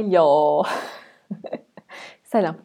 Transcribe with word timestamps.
Alo. 0.00 0.62
Selam. 2.24 2.56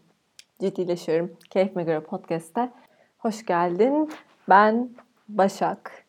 Ciddileşiyorum. 0.59 1.38
Keyfime 1.49 1.84
göre 1.84 1.99
podcast'te. 1.99 2.71
Hoş 3.17 3.45
geldin. 3.45 4.09
Ben 4.49 4.89
Başak. 5.29 6.05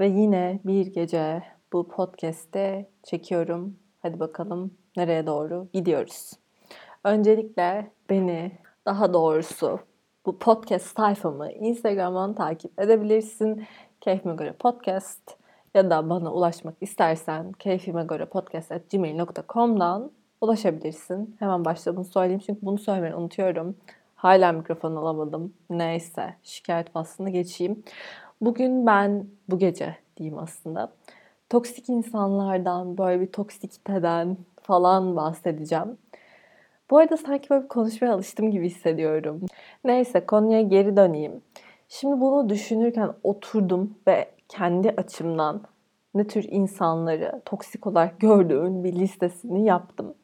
Ve 0.00 0.06
yine 0.06 0.60
bir 0.64 0.86
gece 0.86 1.42
bu 1.72 1.88
podcast'te 1.88 2.88
çekiyorum. 3.02 3.76
Hadi 4.02 4.20
bakalım 4.20 4.74
nereye 4.96 5.26
doğru 5.26 5.68
gidiyoruz. 5.72 6.32
Öncelikle 7.04 7.90
beni 8.10 8.52
daha 8.86 9.12
doğrusu 9.12 9.80
bu 10.26 10.38
podcast 10.38 10.96
sayfamı 10.96 11.52
Instagram'dan 11.52 12.34
takip 12.34 12.80
edebilirsin. 12.80 13.66
Keyfime 14.00 14.34
göre 14.34 14.52
podcast 14.52 15.36
ya 15.74 15.90
da 15.90 16.10
bana 16.10 16.32
ulaşmak 16.32 16.74
istersen 16.80 17.52
keyfime 17.52 18.04
göre 18.04 18.26
podcast.gmail.com'dan 18.26 20.17
ulaşabilirsin. 20.40 21.36
Hemen 21.38 21.64
başta 21.64 21.96
bunu 21.96 22.04
söyleyeyim 22.04 22.42
çünkü 22.46 22.60
bunu 22.62 22.78
söylemeyi 22.78 23.14
unutuyorum. 23.14 23.76
Hala 24.14 24.52
mikrofon 24.52 24.96
alamadım. 24.96 25.54
Neyse 25.70 26.34
şikayet 26.42 26.90
faslını 26.90 27.30
geçeyim. 27.30 27.82
Bugün 28.40 28.86
ben 28.86 29.26
bu 29.48 29.58
gece 29.58 29.96
diyeyim 30.16 30.38
aslında. 30.38 30.92
Toksik 31.50 31.88
insanlardan, 31.88 32.98
böyle 32.98 33.20
bir 33.20 33.32
toksikiteden 33.32 34.36
falan 34.62 35.16
bahsedeceğim. 35.16 35.98
Bu 36.90 36.98
arada 36.98 37.16
sanki 37.16 37.50
böyle 37.50 37.62
bir 37.62 37.68
konuşmaya 37.68 38.12
alıştım 38.12 38.50
gibi 38.50 38.66
hissediyorum. 38.66 39.40
Neyse 39.84 40.26
konuya 40.26 40.60
geri 40.60 40.96
döneyim. 40.96 41.42
Şimdi 41.88 42.20
bunu 42.20 42.48
düşünürken 42.48 43.12
oturdum 43.22 43.94
ve 44.06 44.30
kendi 44.48 44.90
açımdan 44.90 45.62
ne 46.14 46.26
tür 46.26 46.46
insanları 46.48 47.42
toksik 47.44 47.86
olarak 47.86 48.20
gördüğün 48.20 48.84
bir 48.84 48.92
listesini 48.92 49.64
yaptım. 49.64 50.14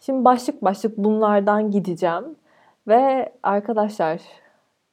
Şimdi 0.00 0.24
başlık 0.24 0.64
başlık 0.64 0.98
bunlardan 0.98 1.70
gideceğim. 1.70 2.36
Ve 2.88 3.32
arkadaşlar, 3.42 4.20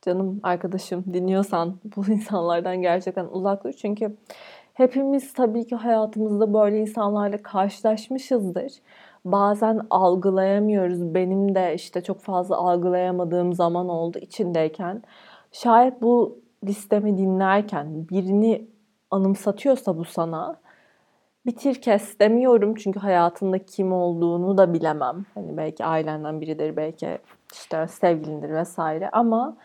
canım 0.02 0.40
arkadaşım 0.44 1.04
dinliyorsan 1.14 1.80
bu 1.96 2.06
insanlardan 2.12 2.82
gerçekten 2.82 3.26
uzak 3.26 3.64
dur. 3.64 3.72
Çünkü 3.72 4.18
hepimiz 4.74 5.34
tabii 5.34 5.68
ki 5.68 5.76
hayatımızda 5.76 6.54
böyle 6.54 6.80
insanlarla 6.80 7.38
karşılaşmışızdır. 7.44 8.74
Bazen 9.26 9.82
algılayamıyoruz. 9.90 11.14
Benim 11.16 11.56
de 11.56 11.74
işte 11.76 12.02
çok 12.04 12.20
fazla 12.20 12.58
algılayamadığım 12.58 13.54
zaman 13.54 13.90
oldu 13.90 14.18
içindeyken. 14.20 15.04
Şayet 15.52 16.02
bu 16.02 16.40
listemi 16.68 17.18
dinlerken 17.18 18.10
birini 18.10 18.68
anımsatıyorsa 19.12 19.98
bu 19.98 20.06
sana 20.06 20.56
bitir 21.46 21.82
kes 21.82 22.20
demiyorum 22.20 22.76
çünkü 22.76 23.00
hayatında 23.00 23.60
kim 23.60 23.94
olduğunu 23.94 24.58
da 24.58 24.74
bilemem. 24.74 25.26
Hani 25.34 25.58
belki 25.58 25.86
ailenden 25.86 26.42
biridir, 26.42 26.76
belki 26.76 27.18
işte 27.54 27.88
sevgilindir 27.88 28.50
vesaire 28.50 29.10
ama 29.10 29.58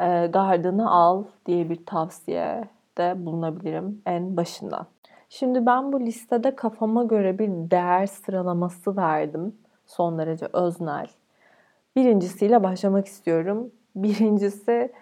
e, 0.00 0.26
gardını 0.26 0.90
al 0.90 1.24
diye 1.46 1.70
bir 1.70 1.86
tavsiye 1.86 2.64
de 2.98 3.26
bulunabilirim 3.26 4.02
en 4.06 4.36
başından. 4.36 4.86
Şimdi 5.28 5.66
ben 5.66 5.92
bu 5.92 6.00
listede 6.00 6.56
kafama 6.56 7.04
göre 7.04 7.38
bir 7.38 7.48
değer 7.48 8.06
sıralaması 8.06 8.96
verdim. 8.96 9.56
Son 9.86 10.18
derece 10.18 10.46
öznel. 10.52 11.06
Birincisiyle 11.96 12.62
başlamak 12.62 13.06
istiyorum. 13.06 13.70
Birincisi 13.96 14.92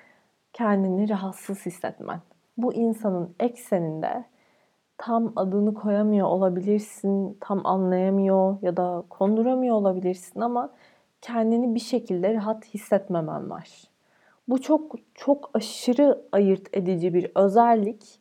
kendini 0.52 1.08
rahatsız 1.08 1.66
hissetmen. 1.66 2.20
Bu 2.62 2.74
insanın 2.74 3.34
ekseninde 3.40 4.24
tam 4.98 5.32
adını 5.36 5.74
koyamıyor 5.74 6.26
olabilirsin, 6.26 7.38
tam 7.40 7.66
anlayamıyor 7.66 8.56
ya 8.62 8.76
da 8.76 9.04
konduramıyor 9.10 9.76
olabilirsin 9.76 10.40
ama 10.40 10.70
kendini 11.22 11.74
bir 11.74 11.80
şekilde 11.80 12.34
rahat 12.34 12.64
hissetmemen 12.64 13.50
var. 13.50 13.68
Bu 14.48 14.60
çok 14.60 14.94
çok 15.14 15.50
aşırı 15.54 16.22
ayırt 16.32 16.76
edici 16.76 17.14
bir 17.14 17.30
özellik. 17.34 18.20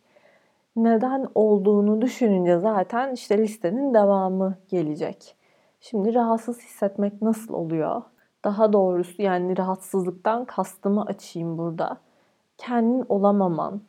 Neden 0.76 1.28
olduğunu 1.36 2.02
düşününce 2.02 2.60
zaten 2.60 3.14
işte 3.14 3.38
listenin 3.38 3.94
devamı 3.94 4.58
gelecek. 4.70 5.36
Şimdi 5.82 6.14
rahatsız 6.14 6.62
hissetmek 6.62 7.22
nasıl 7.22 7.54
oluyor? 7.54 8.02
Daha 8.44 8.74
doğrusu 8.74 9.22
yani 9.22 9.58
rahatsızlıktan 9.58 10.46
kastımı 10.46 11.06
açayım 11.06 11.58
burada. 11.58 11.98
Kendin 12.58 13.06
olamaman, 13.10 13.82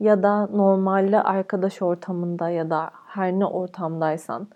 ya 0.00 0.22
da 0.22 0.46
normalde 0.46 1.22
arkadaş 1.22 1.82
ortamında 1.82 2.50
ya 2.50 2.70
da 2.70 2.90
her 3.06 3.32
ne 3.32 3.46
ortamdaysan 3.46 4.48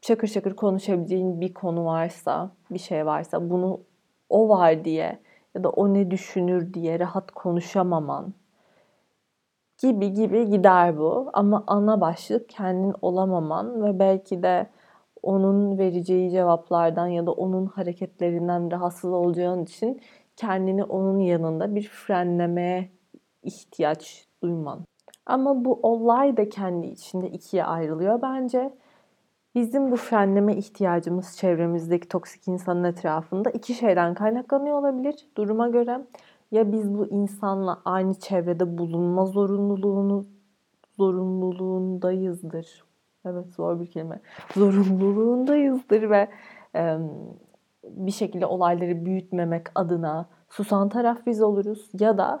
çakır 0.00 0.28
çakır 0.28 0.56
konuşabileceğin 0.56 1.40
bir 1.40 1.54
konu 1.54 1.84
varsa, 1.84 2.50
bir 2.70 2.78
şey 2.78 3.06
varsa 3.06 3.50
bunu 3.50 3.80
o 4.28 4.48
var 4.48 4.84
diye 4.84 5.18
ya 5.54 5.64
da 5.64 5.70
o 5.70 5.94
ne 5.94 6.10
düşünür 6.10 6.74
diye 6.74 6.98
rahat 6.98 7.30
konuşamaman 7.30 8.34
gibi 9.78 10.12
gibi 10.12 10.50
gider 10.50 10.98
bu. 10.98 11.30
Ama 11.32 11.64
ana 11.66 12.00
başlık 12.00 12.48
kendin 12.48 12.94
olamaman 13.02 13.84
ve 13.84 13.98
belki 13.98 14.42
de 14.42 14.66
onun 15.22 15.78
vereceği 15.78 16.30
cevaplardan 16.30 17.06
ya 17.06 17.26
da 17.26 17.32
onun 17.32 17.66
hareketlerinden 17.66 18.70
rahatsız 18.70 19.12
olacağın 19.12 19.64
için 19.64 20.00
kendini 20.36 20.84
onun 20.84 21.18
yanında 21.18 21.74
bir 21.74 21.88
frenlemeye 21.88 22.90
ihtiyaç 23.42 24.29
duyman. 24.42 24.84
Ama 25.26 25.64
bu 25.64 25.80
olay 25.82 26.36
da 26.36 26.48
kendi 26.48 26.86
içinde 26.86 27.30
ikiye 27.30 27.64
ayrılıyor 27.64 28.22
bence. 28.22 28.72
Bizim 29.54 29.90
bu 29.90 29.96
frenleme 29.96 30.56
ihtiyacımız 30.56 31.36
çevremizdeki 31.36 32.08
toksik 32.08 32.48
insanın 32.48 32.84
etrafında 32.84 33.50
iki 33.50 33.74
şeyden 33.74 34.14
kaynaklanıyor 34.14 34.78
olabilir 34.78 35.26
duruma 35.36 35.68
göre. 35.68 36.06
Ya 36.50 36.72
biz 36.72 36.94
bu 36.94 37.06
insanla 37.06 37.80
aynı 37.84 38.14
çevrede 38.14 38.78
bulunma 38.78 39.26
zorunluluğunu 39.26 40.26
zorunluluğundayızdır. 40.96 42.84
Evet 43.24 43.46
zor 43.54 43.80
bir 43.80 43.86
kelime. 43.86 44.20
Zorunluluğundayızdır 44.54 46.10
ve 46.10 46.28
e, 46.74 46.98
bir 47.84 48.12
şekilde 48.12 48.46
olayları 48.46 49.04
büyütmemek 49.04 49.66
adına 49.74 50.28
susan 50.48 50.88
taraf 50.88 51.26
biz 51.26 51.42
oluruz. 51.42 51.88
Ya 52.00 52.18
da 52.18 52.40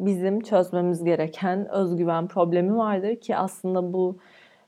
bizim 0.00 0.40
çözmemiz 0.40 1.04
gereken 1.04 1.68
özgüven 1.68 2.26
problemi 2.28 2.76
vardır 2.76 3.16
ki 3.16 3.36
aslında 3.36 3.92
bu 3.92 4.18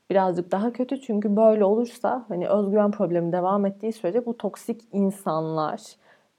birazcık 0.09 0.51
daha 0.51 0.73
kötü 0.73 1.01
çünkü 1.01 1.35
böyle 1.35 1.65
olursa 1.65 2.25
hani 2.27 2.47
özgüven 2.47 2.91
problemi 2.91 3.31
devam 3.31 3.65
ettiği 3.65 3.93
sürece 3.93 4.25
bu 4.25 4.37
toksik 4.37 4.81
insanlar 4.91 5.81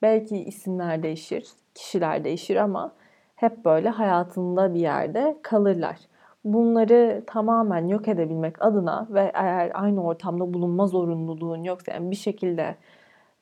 belki 0.03 0.37
isimler 0.37 1.03
değişir, 1.03 1.47
kişiler 1.75 2.25
değişir 2.25 2.57
ama 2.57 2.93
hep 3.37 3.65
böyle 3.65 3.89
hayatında 3.89 4.75
bir 4.75 4.81
yerde 4.81 5.37
kalırlar. 5.43 5.97
Bunları 6.45 7.25
tamamen 7.27 7.89
yok 7.89 8.09
edebilmek 8.09 8.63
adına 8.63 9.07
ve 9.11 9.31
eğer 9.35 9.71
aynı 9.75 10.05
ortamda 10.05 10.55
bulunma 10.55 10.87
zorunluluğun 10.87 11.63
yoksa 11.63 11.93
yani 11.93 12.11
bir 12.11 12.17
şekilde 12.17 12.77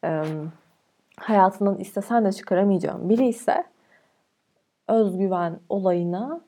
e, 0.04 0.22
hayatından 1.20 1.78
istesen 1.78 2.24
de 2.24 2.32
çıkaramayacağın 2.32 3.08
biri 3.08 3.28
ise 3.28 3.64
özgüven 4.88 5.60
olayına 5.68 6.40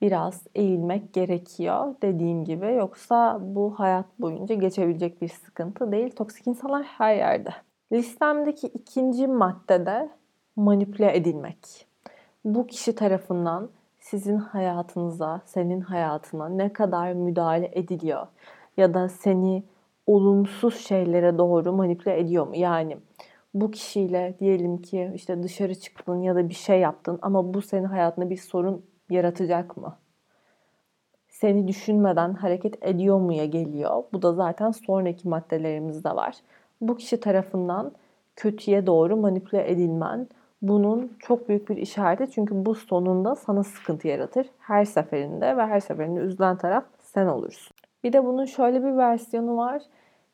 biraz 0.00 0.46
eğilmek 0.54 1.12
gerekiyor 1.12 1.94
dediğim 2.02 2.44
gibi. 2.44 2.74
Yoksa 2.74 3.38
bu 3.42 3.74
hayat 3.78 4.06
boyunca 4.18 4.54
geçebilecek 4.54 5.22
bir 5.22 5.28
sıkıntı 5.28 5.92
değil. 5.92 6.10
Toksik 6.10 6.46
insanlar 6.46 6.82
her 6.82 7.14
yerde. 7.14 7.50
Listemdeki 7.92 8.66
ikinci 8.66 9.26
maddede 9.26 10.08
manipüle 10.56 11.16
edilmek. 11.16 11.86
Bu 12.44 12.66
kişi 12.66 12.94
tarafından 12.94 13.68
sizin 13.98 14.36
hayatınıza, 14.36 15.40
senin 15.44 15.80
hayatına 15.80 16.48
ne 16.48 16.72
kadar 16.72 17.12
müdahale 17.12 17.70
ediliyor 17.74 18.26
ya 18.76 18.94
da 18.94 19.08
seni 19.08 19.62
olumsuz 20.06 20.76
şeylere 20.76 21.38
doğru 21.38 21.72
manipüle 21.72 22.20
ediyor 22.20 22.46
mu? 22.46 22.56
Yani 22.56 22.96
bu 23.60 23.70
kişiyle 23.70 24.34
diyelim 24.40 24.78
ki 24.82 25.12
işte 25.14 25.42
dışarı 25.42 25.74
çıktın 25.74 26.22
ya 26.22 26.34
da 26.34 26.48
bir 26.48 26.54
şey 26.54 26.80
yaptın 26.80 27.18
ama 27.22 27.54
bu 27.54 27.62
senin 27.62 27.84
hayatında 27.84 28.30
bir 28.30 28.36
sorun 28.36 28.84
yaratacak 29.10 29.76
mı? 29.76 29.96
Seni 31.28 31.68
düşünmeden 31.68 32.34
hareket 32.34 32.86
ediyor 32.86 33.20
muya 33.20 33.44
geliyor. 33.44 34.04
Bu 34.12 34.22
da 34.22 34.32
zaten 34.32 34.70
sonraki 34.70 35.28
maddelerimizde 35.28 36.10
var. 36.10 36.36
Bu 36.80 36.96
kişi 36.96 37.20
tarafından 37.20 37.92
kötüye 38.36 38.86
doğru 38.86 39.16
manipüle 39.16 39.70
edilmen 39.70 40.28
bunun 40.62 41.12
çok 41.18 41.48
büyük 41.48 41.68
bir 41.68 41.76
işareti 41.76 42.30
çünkü 42.30 42.66
bu 42.66 42.74
sonunda 42.74 43.34
sana 43.34 43.62
sıkıntı 43.62 44.08
yaratır. 44.08 44.46
Her 44.58 44.84
seferinde 44.84 45.56
ve 45.56 45.66
her 45.66 45.80
seferinde 45.80 46.20
üzülen 46.20 46.56
taraf 46.56 46.84
sen 47.00 47.26
olursun. 47.26 47.76
Bir 48.04 48.12
de 48.12 48.24
bunun 48.24 48.44
şöyle 48.44 48.84
bir 48.84 48.96
versiyonu 48.96 49.56
var. 49.56 49.82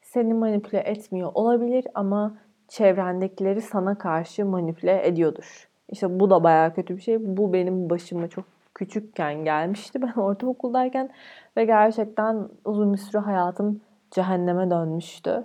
Seni 0.03 0.35
manipüle 0.35 0.79
etmiyor 0.79 1.31
olabilir 1.35 1.87
ama 1.95 2.35
çevrendekileri 2.69 3.61
sana 3.61 3.99
karşı 3.99 4.47
manipüle 4.47 5.07
ediyordur. 5.07 5.69
İşte 5.89 6.21
bu 6.21 6.31
da 6.31 6.45
bayağı 6.45 6.75
kötü 6.75 6.97
bir 6.97 7.03
şey. 7.03 7.37
Bu 7.37 7.53
benim 7.53 7.91
başıma 7.91 8.29
çok 8.29 8.45
küçükken 8.75 9.45
gelmişti. 9.45 10.03
Ben 10.03 10.21
ortaokuldayken 10.21 11.11
ve 11.57 11.65
gerçekten 11.65 12.49
uzun 12.65 12.93
bir 12.93 12.99
süre 12.99 13.19
hayatım 13.19 13.81
cehenneme 14.11 14.71
dönmüştü. 14.71 15.45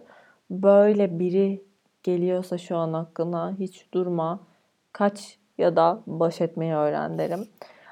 Böyle 0.52 1.20
biri 1.20 1.64
geliyorsa 2.04 2.58
şu 2.58 2.78
an 2.78 2.94
aklına 2.94 3.56
hiç 3.60 3.94
durma. 3.94 4.40
Kaç 4.94 5.40
ya 5.58 5.76
da 5.76 6.00
baş 6.08 6.42
etmeyi 6.42 6.74
öğren 6.74 7.18
derim. 7.18 7.48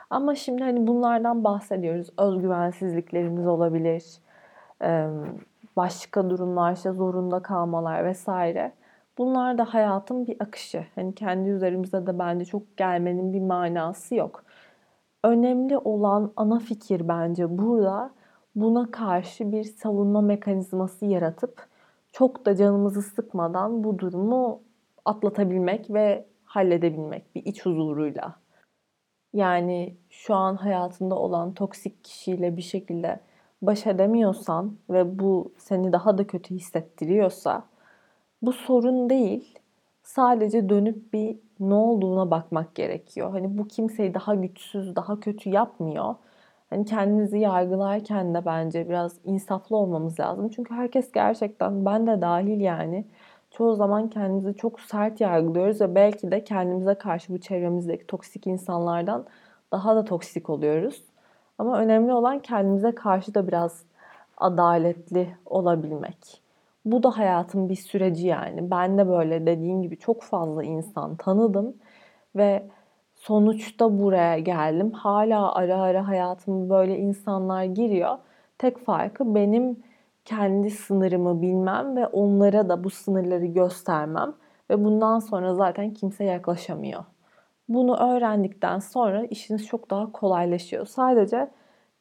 Ama 0.10 0.36
şimdi 0.36 0.64
hani 0.64 0.88
bunlardan 0.88 1.44
bahsediyoruz. 1.44 2.08
Özgüvensizliklerimiz 2.18 3.48
olabilir. 3.48 4.04
Başka 5.76 6.30
durumlar 6.30 6.74
işte 6.74 6.92
zorunda 6.92 7.40
kalmalar 7.40 8.06
vesaire. 8.06 8.72
Bunlar 9.18 9.58
da 9.58 9.66
hayatın 9.66 10.28
bir 10.28 10.36
akışı. 10.40 10.86
Hani 10.96 11.16
kendi 11.16 11.50
üzerimizde 11.50 12.08
de 12.08 12.20
bence 12.20 12.46
çok 12.46 12.78
gelmenin 12.78 13.34
bir 13.34 13.42
manası 13.42 14.16
yok. 14.16 14.44
Önemli 15.24 15.78
olan 15.78 16.34
ana 16.36 16.60
fikir 16.60 17.08
bence 17.08 17.58
burada 17.58 18.12
buna 18.56 18.92
karşı 18.92 19.52
bir 19.52 19.64
savunma 19.64 20.22
mekanizması 20.22 21.06
yaratıp 21.06 21.68
çok 22.12 22.46
da 22.46 22.56
canımızı 22.56 23.02
sıkmadan 23.02 23.84
bu 23.84 24.00
durumu 24.00 24.62
atlatabilmek 25.06 25.90
ve 25.90 26.26
halledebilmek 26.44 27.36
bir 27.36 27.46
iç 27.46 27.66
huzuruyla. 27.66 28.36
Yani 29.34 29.98
şu 30.10 30.36
an 30.36 30.56
hayatında 30.56 31.16
olan 31.16 31.54
toksik 31.54 32.04
kişiyle 32.04 32.58
bir 32.58 32.62
şekilde 32.62 33.20
baş 33.62 33.88
edemiyorsan 33.88 34.78
ve 34.90 35.20
bu 35.20 35.54
seni 35.58 35.92
daha 35.94 36.18
da 36.18 36.28
kötü 36.28 36.56
hissettiriyorsa 36.56 37.64
bu 38.46 38.54
sorun 38.54 39.10
değil. 39.10 39.60
Sadece 40.04 40.70
dönüp 40.70 41.14
bir 41.14 41.40
ne 41.60 41.74
olduğuna 41.74 42.32
bakmak 42.32 42.76
gerekiyor. 42.76 43.32
Hani 43.32 43.58
bu 43.58 43.68
kimseyi 43.68 44.14
daha 44.14 44.36
güçsüz, 44.36 44.96
daha 44.96 45.20
kötü 45.20 45.50
yapmıyor. 45.50 46.16
Hani 46.70 46.86
kendinizi 46.86 47.40
yargılarken 47.40 48.34
de 48.34 48.46
bence 48.46 48.90
biraz 48.90 49.16
insaflı 49.26 49.78
olmamız 49.78 50.20
lazım. 50.20 50.50
Çünkü 50.50 50.74
herkes 50.74 51.12
gerçekten 51.12 51.86
ben 51.86 52.08
de 52.08 52.22
dahil 52.22 52.60
yani 52.60 53.06
çoğu 53.52 53.76
zaman 53.76 54.10
kendimizi 54.10 54.58
çok 54.58 54.80
sert 54.80 55.22
yargılıyoruz 55.22 55.82
ve 55.82 55.96
belki 55.96 56.32
de 56.32 56.44
kendimize 56.44 56.96
karşı 56.96 57.34
bu 57.34 57.38
çevremizdeki 57.38 58.08
toksik 58.08 58.48
insanlardan 58.48 59.26
daha 59.72 59.96
da 59.96 60.06
toksik 60.06 60.50
oluyoruz. 60.50 61.04
Ama 61.58 61.80
önemli 61.80 62.14
olan 62.14 62.40
kendimize 62.40 62.96
karşı 62.96 63.36
da 63.36 63.48
biraz 63.48 63.84
adaletli 64.38 65.38
olabilmek. 65.46 66.45
Bu 66.86 67.04
da 67.04 67.18
hayatın 67.18 67.70
bir 67.70 67.76
süreci 67.76 68.28
yani. 68.28 68.72
Ben 68.72 68.98
de 68.98 69.08
böyle 69.08 69.46
dediğim 69.46 69.82
gibi 69.82 69.98
çok 69.98 70.24
fazla 70.24 70.64
insan 70.64 71.16
tanıdım 71.16 71.76
ve 72.36 72.64
sonuçta 73.16 74.00
buraya 74.00 74.40
geldim. 74.40 74.92
Hala 74.92 75.56
ara 75.56 75.82
ara 75.82 76.08
hayatıma 76.08 76.70
böyle 76.70 76.98
insanlar 76.98 77.64
giriyor. 77.64 78.18
Tek 78.58 78.86
farkı 78.86 79.36
benim 79.36 79.84
kendi 80.26 80.72
sınırımı 80.72 81.42
bilmem 81.42 81.96
ve 81.96 82.08
onlara 82.08 82.70
da 82.70 82.84
bu 82.84 82.90
sınırları 82.90 83.46
göstermem 83.46 84.34
ve 84.70 84.84
bundan 84.86 85.20
sonra 85.20 85.56
zaten 85.56 85.94
kimse 85.94 86.24
yaklaşamıyor. 86.24 87.04
Bunu 87.70 87.98
öğrendikten 87.98 88.80
sonra 88.80 89.26
işiniz 89.26 89.68
çok 89.68 89.92
daha 89.92 90.12
kolaylaşıyor. 90.12 90.86
Sadece 90.86 91.50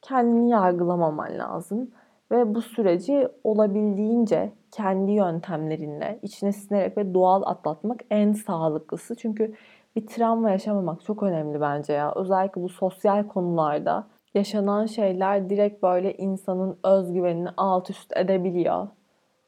kendini 0.02 0.50
yargılamaman 0.50 1.38
lazım 1.38 1.90
ve 2.36 2.54
bu 2.54 2.62
süreci 2.62 3.28
olabildiğince 3.44 4.52
kendi 4.70 5.12
yöntemlerinle 5.12 6.18
içine 6.22 6.52
sinerek 6.52 6.96
ve 6.96 7.14
doğal 7.14 7.42
atlatmak 7.42 8.00
en 8.10 8.32
sağlıklısı. 8.32 9.16
Çünkü 9.16 9.54
bir 9.96 10.06
travma 10.06 10.50
yaşamamak 10.50 11.04
çok 11.04 11.22
önemli 11.22 11.60
bence 11.60 11.92
ya. 11.92 12.12
Özellikle 12.16 12.62
bu 12.62 12.68
sosyal 12.68 13.28
konularda 13.28 14.06
yaşanan 14.34 14.86
şeyler 14.86 15.50
direkt 15.50 15.82
böyle 15.82 16.16
insanın 16.16 16.78
özgüvenini 16.84 17.48
alt 17.56 17.90
üst 17.90 18.16
edebiliyor. 18.16 18.88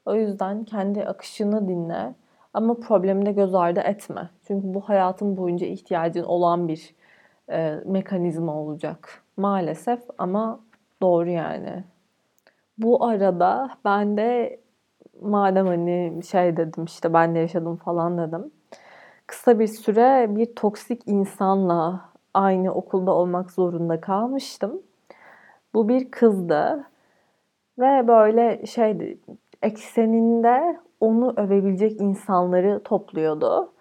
O 0.05 0.15
yüzden 0.15 0.63
kendi 0.63 1.05
akışını 1.05 1.67
dinle 1.67 2.15
ama 2.53 2.73
problemi 2.73 3.25
de 3.25 3.31
göz 3.31 3.55
ardı 3.55 3.79
etme. 3.79 4.29
Çünkü 4.47 4.73
bu 4.73 4.81
hayatın 4.81 5.37
boyunca 5.37 5.67
ihtiyacın 5.67 6.23
olan 6.23 6.67
bir 6.67 6.95
e, 7.51 7.75
mekanizma 7.85 8.55
olacak. 8.55 9.23
Maalesef 9.37 9.99
ama 10.17 10.59
doğru 11.01 11.29
yani. 11.29 11.83
Bu 12.77 13.05
arada 13.05 13.69
ben 13.85 14.17
de 14.17 14.59
madem 15.21 15.67
hani 15.67 16.21
şey 16.23 16.57
dedim 16.57 16.85
işte 16.85 17.13
ben 17.13 17.35
de 17.35 17.39
yaşadım 17.39 17.75
falan 17.77 18.17
dedim. 18.17 18.51
Kısa 19.27 19.59
bir 19.59 19.67
süre 19.67 20.35
bir 20.35 20.55
toksik 20.55 21.01
insanla 21.07 22.09
aynı 22.33 22.73
okulda 22.73 23.11
olmak 23.11 23.51
zorunda 23.51 24.01
kalmıştım. 24.01 24.81
Bu 25.73 25.89
bir 25.89 26.11
kızdı 26.11 26.83
ve 27.79 28.07
böyle 28.07 28.65
şeydi 28.65 29.19
ekseninde 29.61 30.79
onu 30.99 31.33
övebilecek 31.37 32.01
insanları 32.01 32.81
topluyordu. 32.83 33.71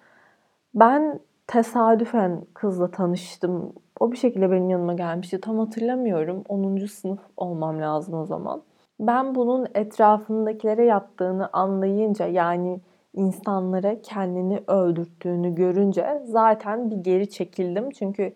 Ben 0.74 1.20
tesadüfen 1.46 2.42
kızla 2.54 2.90
tanıştım. 2.90 3.72
O 4.00 4.12
bir 4.12 4.16
şekilde 4.16 4.50
benim 4.50 4.70
yanıma 4.70 4.94
gelmişti. 4.94 5.40
Tam 5.40 5.58
hatırlamıyorum. 5.58 6.44
10. 6.48 6.86
sınıf 6.86 7.20
olmam 7.36 7.80
lazım 7.80 8.14
o 8.14 8.26
zaman. 8.26 8.62
Ben 9.00 9.34
bunun 9.34 9.66
etrafındakilere 9.74 10.84
yaptığını 10.84 11.48
anlayınca 11.52 12.26
yani 12.26 12.80
insanlara 13.14 14.02
kendini 14.02 14.62
öldürttüğünü 14.66 15.54
görünce 15.54 16.22
zaten 16.24 16.90
bir 16.90 16.96
geri 16.96 17.30
çekildim. 17.30 17.90
Çünkü 17.90 18.32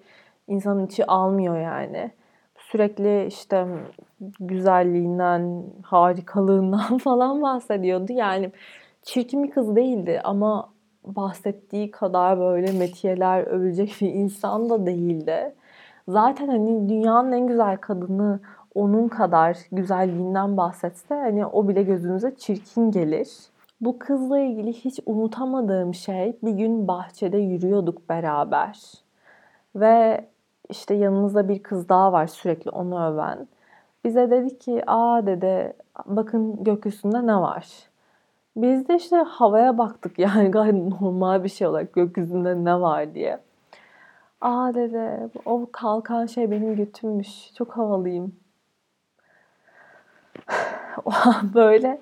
insanın 0.48 0.86
içi 0.86 1.06
almıyor 1.06 1.58
yani. 1.58 2.10
Sürekli 2.58 3.26
işte 3.26 3.66
güzelliğinden, 4.40 5.64
harikalığından 5.82 6.98
falan 7.04 7.42
bahsediyordu. 7.42 8.12
Yani 8.12 8.52
çirkin 9.02 9.42
bir 9.44 9.50
kız 9.50 9.76
değildi 9.76 10.20
ama 10.24 10.72
bahsettiği 11.04 11.90
kadar 11.90 12.38
böyle 12.38 12.72
metiyeler 12.72 13.42
övecek 13.42 13.96
bir 14.00 14.12
insan 14.14 14.70
da 14.70 14.86
değildi. 14.86 15.54
Zaten 16.08 16.48
hani 16.48 16.88
dünyanın 16.88 17.32
en 17.32 17.46
güzel 17.46 17.76
kadını 17.76 18.40
onun 18.74 19.08
kadar 19.08 19.58
güzelliğinden 19.72 20.56
bahsetse 20.56 21.14
hani 21.14 21.46
o 21.46 21.68
bile 21.68 21.82
gözünüze 21.82 22.34
çirkin 22.36 22.90
gelir. 22.90 23.28
Bu 23.80 23.98
kızla 23.98 24.38
ilgili 24.38 24.72
hiç 24.72 25.00
unutamadığım 25.06 25.94
şey 25.94 26.36
bir 26.42 26.52
gün 26.52 26.88
bahçede 26.88 27.38
yürüyorduk 27.38 28.08
beraber. 28.08 28.80
Ve 29.76 30.24
işte 30.68 30.94
yanımızda 30.94 31.48
bir 31.48 31.62
kız 31.62 31.88
daha 31.88 32.12
var 32.12 32.26
sürekli 32.26 32.70
onu 32.70 33.06
öven. 33.12 33.48
Bize 34.04 34.30
dedi 34.30 34.58
ki 34.58 34.82
aa 34.86 35.26
dedi 35.26 35.72
bakın 36.06 36.64
gökyüzünde 36.64 37.26
ne 37.26 37.36
var. 37.36 37.68
Biz 38.56 38.88
de 38.88 38.94
işte 38.96 39.16
havaya 39.16 39.78
baktık 39.78 40.18
yani 40.18 40.50
gayet 40.50 41.00
normal 41.00 41.44
bir 41.44 41.48
şey 41.48 41.66
olarak 41.66 41.92
gökyüzünde 41.92 42.64
ne 42.64 42.80
var 42.80 43.14
diye. 43.14 43.40
Aa 44.40 44.74
dedi 44.74 45.30
o 45.44 45.66
kalkan 45.72 46.26
şey 46.26 46.50
benim 46.50 46.76
götümmüş 46.76 47.54
çok 47.54 47.76
havalıyım. 47.76 48.39
o 51.04 51.10
an 51.24 51.54
böyle 51.54 52.00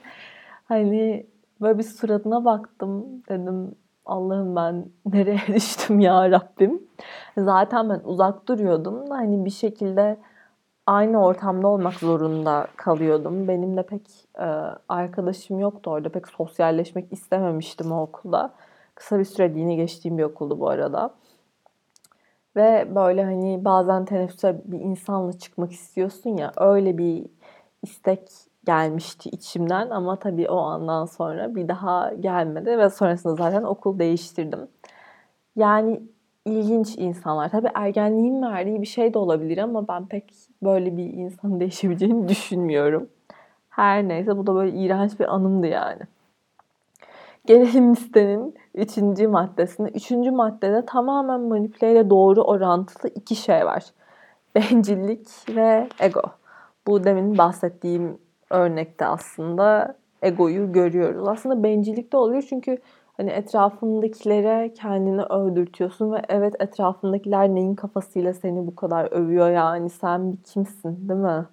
hani 0.65 1.27
böyle 1.61 1.79
bir 1.79 1.83
suratına 1.83 2.45
baktım 2.45 3.23
dedim 3.29 3.75
Allah'ım 4.07 4.57
ben 4.57 4.87
nereye 5.07 5.41
düştüm 5.55 6.01
ya 6.01 6.31
Rabbim. 6.31 6.83
Zaten 7.39 7.91
ben 7.91 8.01
uzak 8.05 8.49
duruyordum 8.49 9.11
da 9.11 9.15
hani 9.15 9.45
bir 9.45 9.51
şekilde 9.51 10.19
aynı 10.87 11.25
ortamda 11.25 11.69
olmak 11.69 11.95
zorunda 11.95 12.67
kalıyordum. 12.77 13.49
Benim 13.49 13.77
de 13.77 13.83
pek 13.83 14.03
e, 14.39 14.47
arkadaşım 14.89 15.59
yoktu 15.59 15.91
orada. 15.91 16.09
Pek 16.09 16.29
sosyalleşmek 16.29 17.13
istememiştim 17.13 17.93
o 17.93 18.03
okulda. 18.03 18.55
Kısa 18.95 19.19
bir 19.19 19.25
süreliğine 19.25 19.75
geçtiğim 19.75 20.19
bir 20.19 20.23
okuldu 20.23 20.61
bu 20.61 20.69
arada. 20.69 21.15
Ve 22.57 22.89
böyle 22.95 23.25
hani 23.25 23.65
bazen 23.65 24.05
teneffüse 24.05 24.63
bir 24.65 24.81
insanla 24.81 25.33
çıkmak 25.33 25.73
istiyorsun 25.73 26.37
ya 26.37 26.53
öyle 26.57 26.99
bir 26.99 27.27
istek 27.83 28.48
gelmişti 28.69 29.29
içimden 29.29 29.91
ama 29.91 30.17
tabii 30.17 30.49
o 30.49 30.57
andan 30.57 31.05
sonra 31.05 31.55
bir 31.55 31.69
daha 31.69 32.13
gelmedi 32.21 32.79
ve 32.79 32.91
sonrasında 32.91 33.35
zaten 33.35 33.63
okul 33.63 33.99
değiştirdim. 33.99 34.69
Yani 35.57 36.01
ilginç 36.45 36.99
insanlar. 36.99 37.49
Tabii 37.49 37.71
ergenliğin 37.75 38.43
verdiği 38.43 38.83
bir 38.83 38.87
şey 38.87 39.15
de 39.15 39.19
olabilir 39.19 39.59
ama 39.59 39.89
ben 39.89 40.07
pek 40.07 40.25
böyle 40.63 40.97
bir 40.97 41.05
insan 41.05 41.61
değişebileceğini 41.61 42.29
düşünmüyorum. 42.29 43.09
Her 43.71 44.09
neyse 44.09 44.37
bu 44.37 44.47
da 44.47 44.55
böyle 44.55 44.79
iğrenç 44.79 45.21
bir 45.21 45.35
anımdı 45.35 45.67
yani. 45.67 46.03
Gelelim 47.47 47.91
listenin 47.91 48.55
üçüncü 48.75 49.29
maddesine. 49.29 49.89
Üçüncü 49.89 50.31
maddede 50.31 50.87
tamamen 50.87 51.41
manipüleyle 51.41 52.11
doğru 52.11 52.43
orantılı 52.43 53.11
iki 53.15 53.37
şey 53.37 53.67
var. 53.67 53.85
Bencillik 54.55 55.29
ve 55.57 55.89
ego. 56.01 56.23
Bu 56.87 57.05
demin 57.05 57.39
bahsettiğim 57.39 58.19
örnekte 58.51 59.07
aslında 59.07 59.95
egoyu 60.23 60.73
görüyoruz. 60.73 61.29
Aslında 61.29 61.63
bencillik 61.63 62.13
de 62.13 62.17
oluyor 62.17 62.43
çünkü 62.49 62.79
hani 63.17 63.31
etrafındakilere 63.31 64.73
kendini 64.75 65.23
öldürtüyorsun 65.23 66.13
ve 66.13 66.23
evet 66.29 66.55
etrafındakiler 66.61 67.49
neyin 67.49 67.75
kafasıyla 67.75 68.35
seni 68.35 68.67
bu 68.67 68.77
kadar 68.77 69.13
övüyor 69.13 69.51
yani 69.51 69.91
sen 69.91 70.33
bir 70.33 70.39
kimsin 70.43 71.09
değil 71.09 71.21
mi? 71.21 71.47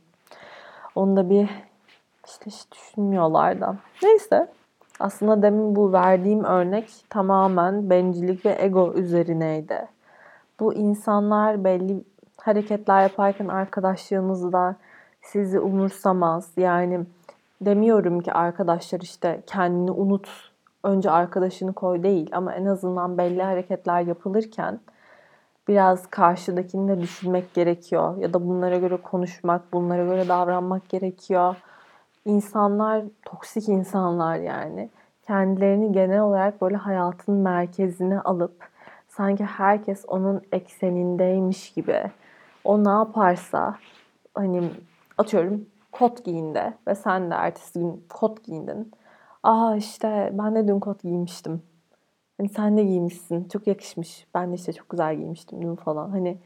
Onu 0.95 1.15
da 1.15 1.29
bir 1.29 1.49
işte 2.27 2.45
hiç 2.45 2.71
düşünmüyorlar 2.71 3.61
da. 3.61 3.75
Neyse. 4.03 4.47
Aslında 4.99 5.41
demin 5.41 5.75
bu 5.75 5.93
verdiğim 5.93 6.43
örnek 6.43 6.89
tamamen 7.09 7.89
bencillik 7.89 8.45
ve 8.45 8.57
ego 8.59 8.93
üzerineydi. 8.93 9.87
Bu 10.59 10.73
insanlar 10.73 11.63
belli 11.63 12.03
hareketler 12.37 13.01
yaparken 13.01 13.47
arkadaşlığınızda 13.47 14.75
sizi 15.25 15.59
umursamaz. 15.59 16.51
Yani 16.57 17.05
demiyorum 17.61 18.21
ki 18.21 18.33
arkadaşlar 18.33 18.99
işte 18.99 19.41
kendini 19.47 19.91
unut, 19.91 20.29
önce 20.83 21.11
arkadaşını 21.11 21.73
koy 21.73 22.03
değil 22.03 22.29
ama 22.33 22.53
en 22.53 22.65
azından 22.65 23.17
belli 23.17 23.43
hareketler 23.43 24.01
yapılırken 24.01 24.79
biraz 25.67 26.07
karşıdakini 26.07 26.87
de 26.87 27.01
düşünmek 27.01 27.53
gerekiyor 27.53 28.17
ya 28.17 28.33
da 28.33 28.47
bunlara 28.47 28.77
göre 28.77 28.97
konuşmak, 28.97 29.73
bunlara 29.73 30.05
göre 30.05 30.27
davranmak 30.27 30.89
gerekiyor. 30.89 31.55
İnsanlar 32.25 33.03
toksik 33.25 33.69
insanlar 33.69 34.35
yani. 34.35 34.89
Kendilerini 35.27 35.91
genel 35.91 36.21
olarak 36.21 36.61
böyle 36.61 36.75
hayatın 36.75 37.35
merkezine 37.35 38.19
alıp 38.19 38.69
sanki 39.07 39.43
herkes 39.43 40.05
onun 40.07 40.41
eksenindeymiş 40.51 41.73
gibi 41.73 42.11
o 42.63 42.83
ne 42.83 42.89
yaparsa 42.89 43.75
hani 44.33 44.71
atıyorum 45.17 45.65
kot 45.91 46.25
giyinde 46.25 46.73
ve 46.87 46.95
sen 46.95 47.31
de 47.31 47.35
ertesi 47.35 47.79
gün 47.79 48.05
kot 48.09 48.43
giyindin. 48.43 48.91
Aa 49.43 49.75
işte 49.75 50.29
ben 50.33 50.55
de 50.55 50.67
dün 50.67 50.79
kot 50.79 51.01
giymiştim. 51.03 51.61
Hani 52.37 52.49
sen 52.49 52.77
de 52.77 52.83
giymişsin. 52.83 53.47
Çok 53.47 53.67
yakışmış. 53.67 54.27
Ben 54.33 54.51
de 54.51 54.55
işte 54.55 54.73
çok 54.73 54.89
güzel 54.89 55.15
giymiştim 55.15 55.61
dün 55.61 55.75
falan. 55.75 56.09
Hani 56.09 56.37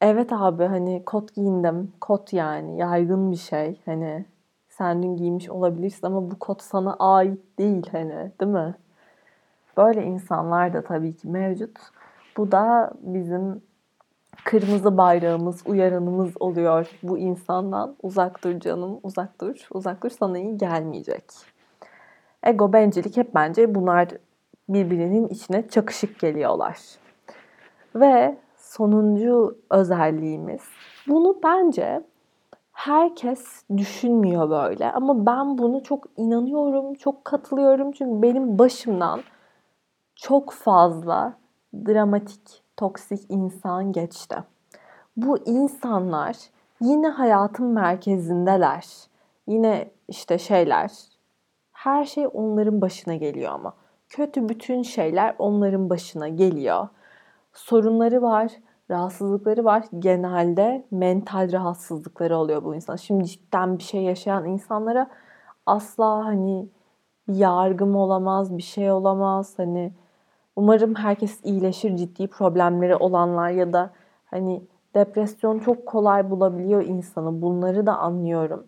evet 0.00 0.32
abi 0.32 0.64
hani 0.64 1.02
kot 1.04 1.34
giyindim. 1.34 1.92
Kot 2.00 2.32
yani 2.32 2.78
yaygın 2.78 3.30
bir 3.30 3.36
şey. 3.36 3.80
Hani 3.84 4.24
sen 4.68 5.02
dün 5.02 5.16
giymiş 5.16 5.48
olabilirsin 5.50 6.06
ama 6.06 6.30
bu 6.30 6.38
kot 6.38 6.62
sana 6.62 6.96
ait 6.98 7.58
değil 7.58 7.86
hani 7.92 8.32
değil 8.40 8.52
mi? 8.52 8.74
Böyle 9.76 10.04
insanlar 10.04 10.72
da 10.72 10.82
tabii 10.82 11.16
ki 11.16 11.28
mevcut. 11.28 11.78
Bu 12.36 12.52
da 12.52 12.92
bizim 13.00 13.62
kırmızı 14.44 14.96
bayrağımız, 14.96 15.62
uyaranımız 15.66 16.30
oluyor 16.40 16.90
bu 17.02 17.18
insandan. 17.18 17.96
Uzak 18.02 18.44
dur 18.44 18.60
canım, 18.60 19.00
uzak 19.02 19.40
dur. 19.40 19.68
Uzak 19.70 20.02
dur 20.02 20.10
sana 20.10 20.38
iyi 20.38 20.58
gelmeyecek. 20.58 21.24
Ego, 22.42 22.72
bencillik 22.72 23.16
hep 23.16 23.34
bence 23.34 23.74
bunlar 23.74 24.08
birbirinin 24.68 25.28
içine 25.28 25.68
çakışık 25.68 26.18
geliyorlar. 26.18 26.78
Ve 27.94 28.38
sonuncu 28.56 29.58
özelliğimiz. 29.70 30.62
Bunu 31.08 31.38
bence 31.44 32.02
herkes 32.72 33.62
düşünmüyor 33.76 34.50
böyle 34.50 34.92
ama 34.92 35.26
ben 35.26 35.58
bunu 35.58 35.82
çok 35.82 36.06
inanıyorum, 36.16 36.94
çok 36.94 37.24
katılıyorum 37.24 37.92
çünkü 37.92 38.22
benim 38.22 38.58
başımdan 38.58 39.20
çok 40.16 40.52
fazla 40.52 41.34
dramatik, 41.74 42.59
toksik 42.80 43.20
insan 43.28 43.92
geçti. 43.92 44.36
Bu 45.16 45.38
insanlar 45.38 46.36
yine 46.80 47.08
hayatın 47.08 47.66
merkezindeler. 47.66 48.86
Yine 49.46 49.90
işte 50.08 50.38
şeyler. 50.38 50.90
Her 51.72 52.04
şey 52.04 52.28
onların 52.32 52.80
başına 52.80 53.16
geliyor 53.16 53.52
ama. 53.52 53.74
Kötü 54.08 54.48
bütün 54.48 54.82
şeyler 54.82 55.34
onların 55.38 55.90
başına 55.90 56.28
geliyor. 56.28 56.88
Sorunları 57.52 58.22
var, 58.22 58.52
rahatsızlıkları 58.90 59.64
var. 59.64 59.84
Genelde 59.98 60.86
mental 60.90 61.52
rahatsızlıkları 61.52 62.36
oluyor 62.36 62.64
bu 62.64 62.74
insan. 62.74 62.96
Şimdi 62.96 63.24
cidden 63.24 63.78
bir 63.78 63.82
şey 63.82 64.02
yaşayan 64.02 64.44
insanlara 64.44 65.10
asla 65.66 66.24
hani 66.24 66.68
bir 67.28 67.34
yargım 67.34 67.96
olamaz, 67.96 68.56
bir 68.56 68.62
şey 68.62 68.92
olamaz. 68.92 69.54
Hani 69.56 69.92
umarım 70.60 70.94
herkes 70.94 71.40
iyileşir 71.44 71.96
ciddi 71.96 72.26
problemleri 72.26 72.96
olanlar 72.96 73.50
ya 73.50 73.72
da 73.72 73.90
hani 74.26 74.62
depresyon 74.94 75.58
çok 75.58 75.86
kolay 75.86 76.30
bulabiliyor 76.30 76.82
insanı. 76.82 77.42
Bunları 77.42 77.86
da 77.86 77.98
anlıyorum. 77.98 78.66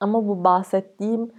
Ama 0.00 0.28
bu 0.28 0.44
bahsettiğim 0.44 1.30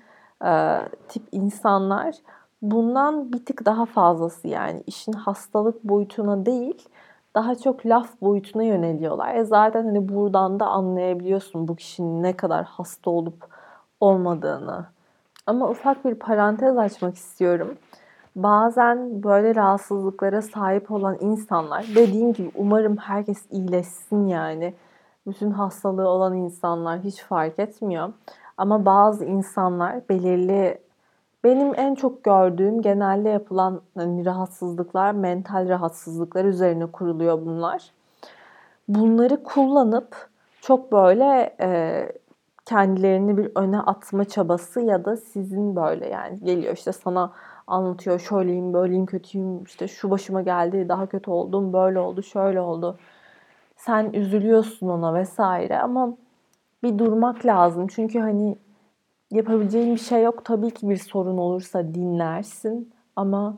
e, 0.45 0.79
tip 1.07 1.23
insanlar 1.31 2.15
bundan 2.62 3.33
bir 3.33 3.45
tık 3.45 3.65
daha 3.65 3.85
fazlası 3.85 4.47
yani 4.47 4.83
işin 4.88 5.13
hastalık 5.13 5.83
boyutuna 5.83 6.45
değil 6.45 6.89
daha 7.35 7.55
çok 7.55 7.85
laf 7.85 8.21
boyutuna 8.21 8.63
yöneliyorlar. 8.63 9.35
E 9.35 9.45
zaten 9.45 9.85
hani 9.85 10.09
buradan 10.09 10.59
da 10.59 10.65
anlayabiliyorsun 10.65 11.67
bu 11.67 11.75
kişinin 11.75 12.23
ne 12.23 12.33
kadar 12.33 12.65
hasta 12.65 13.09
olup 13.12 13.47
olmadığını. 14.00 14.85
Ama 15.47 15.69
ufak 15.69 16.05
bir 16.05 16.15
parantez 16.15 16.77
açmak 16.77 17.15
istiyorum. 17.15 17.77
Bazen 18.35 19.23
böyle 19.23 19.55
rahatsızlıklara 19.55 20.41
sahip 20.41 20.91
olan 20.91 21.17
insanlar, 21.19 21.85
dediğim 21.95 22.33
gibi 22.33 22.51
umarım 22.55 22.97
herkes 22.97 23.45
iyileşsin 23.51 24.27
yani. 24.27 24.73
Bütün 25.27 25.51
hastalığı 25.51 26.07
olan 26.07 26.37
insanlar 26.37 26.99
hiç 26.99 27.23
fark 27.23 27.59
etmiyor. 27.59 28.13
Ama 28.57 28.85
bazı 28.85 29.25
insanlar 29.25 30.09
belirli 30.09 30.77
benim 31.43 31.73
en 31.75 31.95
çok 31.95 32.23
gördüğüm 32.23 32.81
genelde 32.81 33.29
yapılan 33.29 33.81
hani 33.97 34.25
rahatsızlıklar, 34.25 35.11
mental 35.11 35.69
rahatsızlıklar 35.69 36.45
üzerine 36.45 36.85
kuruluyor 36.85 37.45
bunlar. 37.45 37.91
Bunları 38.87 39.43
kullanıp 39.43 40.27
çok 40.61 40.91
böyle 40.91 41.55
e, 41.59 42.11
kendilerini 42.65 43.37
bir 43.37 43.51
öne 43.55 43.79
atma 43.79 44.25
çabası 44.25 44.81
ya 44.81 45.05
da 45.05 45.17
sizin 45.17 45.75
böyle 45.75 46.09
yani 46.09 46.39
geliyor 46.39 46.73
işte 46.73 46.91
sana 46.91 47.31
anlatıyor 47.67 48.20
şöyleyim 48.20 48.74
böyleyim 48.74 49.05
kötüyüm 49.05 49.63
işte 49.63 49.88
şu 49.88 50.12
başıma 50.12 50.41
geldi 50.41 50.89
daha 50.89 51.05
kötü 51.08 51.32
oldum 51.32 51.74
böyle 51.74 52.00
oldu 52.00 52.24
şöyle 52.24 52.62
oldu. 52.62 52.98
Sen 53.75 54.13
üzülüyorsun 54.13 54.89
ona 54.89 55.13
vesaire 55.13 55.79
ama 55.79 56.13
bir 56.84 57.00
durmak 57.00 57.46
lazım. 57.46 57.88
Çünkü 57.88 58.20
hani 58.20 58.58
yapabileceğin 59.32 59.96
bir 59.96 60.00
şey 60.00 60.24
yok. 60.24 60.46
Tabii 60.46 60.72
ki 60.72 60.89
bir 60.89 60.98
sorun 60.98 61.38
olursa 61.38 61.93
dinlersin 61.93 62.93
ama 63.15 63.58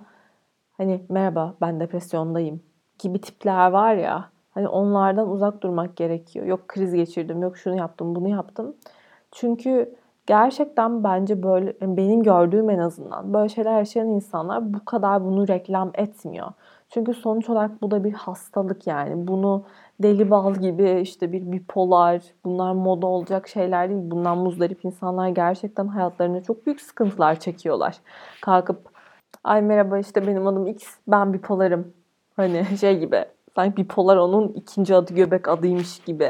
hani 0.77 1.05
merhaba 1.09 1.55
ben 1.61 1.79
depresyondayım 1.79 2.61
gibi 2.99 3.21
tipler 3.21 3.71
var 3.71 3.95
ya 3.95 4.29
hani 4.51 4.67
onlardan 4.67 5.29
uzak 5.29 5.63
durmak 5.63 5.95
gerekiyor. 5.97 6.45
Yok 6.45 6.67
kriz 6.67 6.93
geçirdim, 6.93 7.41
yok 7.41 7.57
şunu 7.57 7.77
yaptım, 7.77 8.15
bunu 8.15 8.29
yaptım. 8.29 8.75
Çünkü 9.31 9.95
gerçekten 10.25 11.03
bence 11.03 11.43
böyle 11.43 11.73
benim 11.81 12.23
gördüğüm 12.23 12.69
en 12.69 12.79
azından 12.79 13.33
böyle 13.33 13.49
şeyler 13.49 13.77
yaşayan 13.77 14.07
insanlar 14.07 14.73
bu 14.73 14.85
kadar 14.85 15.25
bunu 15.25 15.47
reklam 15.47 15.91
etmiyor. 15.93 16.47
Çünkü 16.89 17.13
sonuç 17.13 17.49
olarak 17.49 17.81
bu 17.81 17.91
da 17.91 18.03
bir 18.03 18.13
hastalık 18.13 18.87
yani. 18.87 19.27
Bunu 19.27 19.63
deli 20.03 20.29
bal 20.29 20.53
gibi 20.53 20.99
işte 21.01 21.31
bir 21.31 21.51
bipolar, 21.51 22.21
bunlar 22.45 22.73
moda 22.73 23.07
olacak 23.07 23.47
şeyler 23.47 23.89
değil. 23.89 24.01
Bundan 24.03 24.37
muzdarip 24.37 24.85
insanlar 24.85 25.29
gerçekten 25.29 25.87
hayatlarında 25.87 26.43
çok 26.43 26.65
büyük 26.65 26.81
sıkıntılar 26.81 27.39
çekiyorlar. 27.39 27.97
Kalkıp 28.41 28.89
ay 29.43 29.61
merhaba 29.61 29.99
işte 29.99 30.27
benim 30.27 30.47
adım 30.47 30.67
X, 30.67 30.83
ben 31.07 31.33
bipolarım. 31.33 31.93
Hani 32.35 32.65
şey 32.79 32.99
gibi, 32.99 33.25
sanki 33.55 33.77
bipolar 33.77 34.17
onun 34.17 34.47
ikinci 34.47 34.95
adı 34.95 35.13
göbek 35.13 35.47
adıymış 35.47 35.99
gibi. 35.99 36.29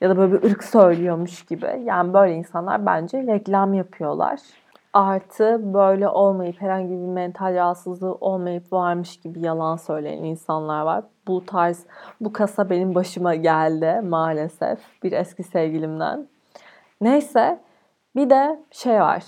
Ya 0.00 0.10
da 0.10 0.16
böyle 0.16 0.32
bir 0.32 0.50
ırk 0.50 0.64
söylüyormuş 0.64 1.44
gibi. 1.44 1.82
Yani 1.84 2.14
böyle 2.14 2.34
insanlar 2.34 2.86
bence 2.86 3.26
reklam 3.26 3.74
yapıyorlar. 3.74 4.40
Artı 4.92 5.74
böyle 5.74 6.08
olmayıp 6.08 6.60
herhangi 6.60 6.90
bir 6.90 7.06
mental 7.06 7.54
rahatsızlığı 7.54 8.14
olmayıp 8.14 8.72
varmış 8.72 9.16
gibi 9.16 9.40
yalan 9.40 9.76
söyleyen 9.76 10.22
insanlar 10.22 10.82
var. 10.82 11.04
Bu 11.26 11.46
tarz, 11.46 11.86
bu 12.20 12.32
kasa 12.32 12.70
benim 12.70 12.94
başıma 12.94 13.34
geldi 13.34 14.00
maalesef 14.08 14.78
bir 15.02 15.12
eski 15.12 15.42
sevgilimden. 15.42 16.28
Neyse 17.00 17.60
bir 18.16 18.30
de 18.30 18.60
şey 18.70 19.00
var. 19.00 19.24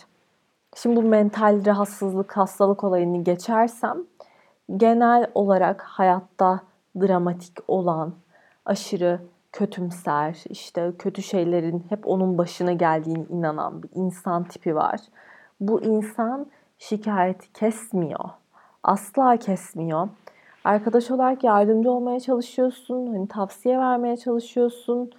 Şimdi 0.76 0.96
bu 0.96 1.02
mental 1.02 1.66
rahatsızlık, 1.66 2.36
hastalık 2.36 2.84
olayını 2.84 3.24
geçersem 3.24 3.98
genel 4.76 5.26
olarak 5.34 5.82
hayatta 5.82 6.60
dramatik 7.00 7.58
olan, 7.68 8.14
aşırı 8.64 9.20
kötümser, 9.52 10.44
işte 10.48 10.92
kötü 10.98 11.22
şeylerin 11.22 11.86
hep 11.88 12.08
onun 12.08 12.38
başına 12.38 12.72
geldiğini 12.72 13.26
inanan 13.30 13.82
bir 13.82 13.88
insan 13.94 14.44
tipi 14.44 14.74
var 14.74 15.00
bu 15.60 15.82
insan 15.82 16.46
şikayeti 16.78 17.52
kesmiyor. 17.52 18.24
Asla 18.82 19.36
kesmiyor. 19.36 20.08
Arkadaş 20.64 21.10
olarak 21.10 21.44
yardımcı 21.44 21.90
olmaya 21.90 22.20
çalışıyorsun, 22.20 23.06
hani 23.06 23.28
tavsiye 23.28 23.78
vermeye 23.78 24.16
çalışıyorsun, 24.16 25.10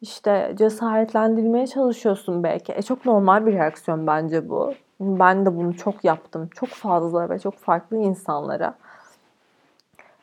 işte 0.00 0.54
cesaretlendirmeye 0.58 1.66
çalışıyorsun 1.66 2.42
belki. 2.42 2.72
E 2.72 2.82
çok 2.82 3.06
normal 3.06 3.46
bir 3.46 3.52
reaksiyon 3.52 4.06
bence 4.06 4.48
bu. 4.48 4.74
Ben 5.00 5.46
de 5.46 5.56
bunu 5.56 5.76
çok 5.76 6.04
yaptım. 6.04 6.48
Çok 6.54 6.68
fazla 6.68 7.30
ve 7.30 7.38
çok 7.38 7.54
farklı 7.54 7.96
insanlara. 7.96 8.74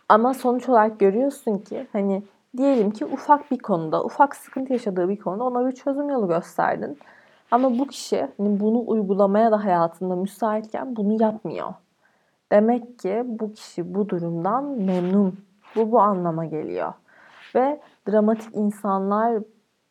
Ama 0.10 0.34
sonuç 0.34 0.70
olarak 0.70 1.00
görüyorsun 1.00 1.58
ki 1.58 1.88
hani 1.94 2.24
diyelim 2.58 2.92
ki 2.92 3.06
ufak 3.06 3.52
bir 3.52 3.60
konuda, 3.60 4.04
ufak 4.04 4.36
sıkıntı 4.36 4.74
yaşadığı 4.74 5.10
bir 5.10 5.18
konuda 5.18 5.44
ona 5.44 5.68
bir 5.68 5.72
çözüm 5.72 6.10
yolu 6.10 6.28
gösterdin. 6.28 6.98
Ama 7.52 7.80
bu 7.80 7.88
kişi 7.88 8.28
hani 8.38 8.60
bunu 8.60 8.84
uygulamaya 8.88 9.52
da 9.52 9.66
hayatında 9.66 10.16
müsaitken 10.16 10.96
bunu 10.96 11.22
yapmıyor. 11.22 11.74
Demek 12.52 13.00
ki 13.00 13.24
bu 13.26 13.54
kişi 13.54 13.94
bu 13.94 14.10
durumdan 14.10 14.64
memnun. 14.64 15.38
Bu 15.76 15.92
bu 15.92 16.00
anlama 16.00 16.46
geliyor. 16.46 16.94
Ve 17.56 17.80
dramatik 18.10 18.56
insanlar 18.56 19.44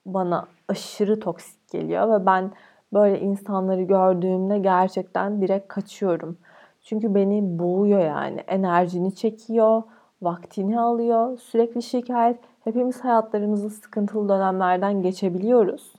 bana 0.07 0.47
aşırı 0.69 1.21
toksik 1.21 1.71
geliyor 1.71 2.21
ve 2.21 2.26
ben 2.26 2.52
böyle 2.92 3.21
insanları 3.21 3.83
gördüğümde 3.83 4.59
gerçekten 4.59 5.42
direkt 5.42 5.69
kaçıyorum. 5.69 6.37
Çünkü 6.83 7.14
beni 7.14 7.59
boğuyor 7.59 8.00
yani. 8.00 8.40
Enerjini 8.40 9.14
çekiyor, 9.14 9.83
vaktini 10.23 10.81
alıyor, 10.81 11.38
sürekli 11.38 11.83
şikayet. 11.83 12.51
Hepimiz 12.64 13.04
hayatlarımızda 13.04 13.71
sıkıntılı 13.71 14.28
dönemlerden 14.28 15.02
geçebiliyoruz. 15.02 15.92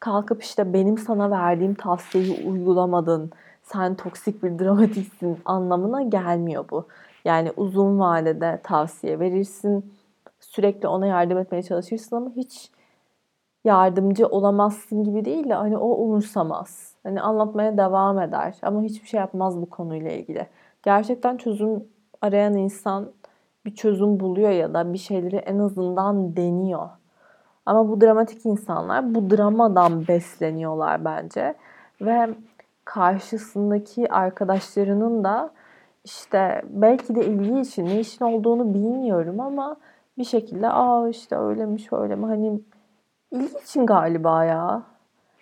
Kalkıp 0.00 0.42
işte 0.42 0.72
benim 0.72 0.98
sana 0.98 1.30
verdiğim 1.30 1.74
tavsiyeyi 1.74 2.46
uygulamadın, 2.46 3.30
sen 3.62 3.94
toksik 3.94 4.42
bir 4.42 4.58
dramatiksin 4.58 5.38
anlamına 5.44 6.02
gelmiyor 6.02 6.64
bu. 6.70 6.86
Yani 7.24 7.52
uzun 7.56 8.00
vadede 8.00 8.60
tavsiye 8.62 9.20
verirsin, 9.20 9.92
sürekli 10.40 10.88
ona 10.88 11.06
yardım 11.06 11.38
etmeye 11.38 11.62
çalışırsın 11.62 12.16
ama 12.16 12.30
hiç 12.36 12.70
yardımcı 13.64 14.26
olamazsın 14.26 15.04
gibi 15.04 15.24
değil 15.24 15.48
de 15.48 15.54
hani 15.54 15.78
o 15.78 15.88
umursamaz. 15.88 16.94
Hani 17.02 17.20
anlatmaya 17.20 17.76
devam 17.78 18.20
eder 18.20 18.56
ama 18.62 18.82
hiçbir 18.82 19.08
şey 19.08 19.20
yapmaz 19.20 19.60
bu 19.60 19.70
konuyla 19.70 20.10
ilgili. 20.10 20.46
Gerçekten 20.82 21.36
çözüm 21.36 21.84
arayan 22.22 22.54
insan 22.54 23.12
bir 23.64 23.74
çözüm 23.74 24.20
buluyor 24.20 24.50
ya 24.50 24.74
da 24.74 24.92
bir 24.92 24.98
şeyleri 24.98 25.36
en 25.36 25.58
azından 25.58 26.36
deniyor. 26.36 26.88
Ama 27.66 27.88
bu 27.88 28.00
dramatik 28.00 28.46
insanlar 28.46 29.14
bu 29.14 29.30
dramadan 29.30 30.08
besleniyorlar 30.08 31.04
bence. 31.04 31.54
Ve 32.00 32.28
karşısındaki 32.84 34.12
arkadaşlarının 34.12 35.24
da 35.24 35.50
işte 36.04 36.62
belki 36.68 37.14
de 37.14 37.26
ilgi 37.26 37.60
için 37.60 37.86
ne 37.86 38.00
işin 38.00 38.24
olduğunu 38.24 38.74
bilmiyorum 38.74 39.40
ama 39.40 39.76
bir 40.18 40.24
şekilde 40.24 40.68
aa 40.68 41.08
işte 41.08 41.36
öyle 41.36 41.66
mi 41.66 41.80
şöyle 41.80 42.16
mi 42.16 42.26
hani 42.26 42.60
ilgi 43.30 43.58
için 43.58 43.86
galiba 43.86 44.44
ya. 44.44 44.82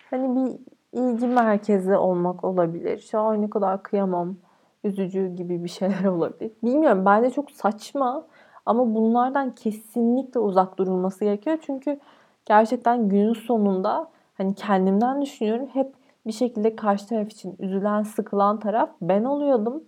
Hani 0.09 0.35
bir 0.35 0.59
ilgi 0.99 1.27
merkezi 1.27 1.97
olmak 1.97 2.43
olabilir. 2.43 2.97
Şu 2.97 3.19
an 3.19 3.41
ne 3.41 3.49
kadar 3.49 3.83
kıyamam, 3.83 4.35
üzücü 4.83 5.35
gibi 5.35 5.63
bir 5.63 5.69
şeyler 5.69 6.03
olabilir. 6.05 6.51
Bilmiyorum 6.63 7.05
bence 7.05 7.29
çok 7.29 7.51
saçma 7.51 8.25
ama 8.65 8.95
bunlardan 8.95 9.55
kesinlikle 9.55 10.39
uzak 10.39 10.77
durulması 10.77 11.25
gerekiyor. 11.25 11.57
Çünkü 11.61 11.99
gerçekten 12.45 13.09
günün 13.09 13.33
sonunda 13.33 14.09
hani 14.37 14.55
kendimden 14.55 15.21
düşünüyorum 15.21 15.67
hep 15.73 15.93
bir 16.27 16.31
şekilde 16.31 16.75
karşı 16.75 17.07
taraf 17.07 17.31
için 17.31 17.55
üzülen, 17.59 18.03
sıkılan 18.03 18.59
taraf 18.59 18.89
ben 19.01 19.23
oluyordum. 19.23 19.83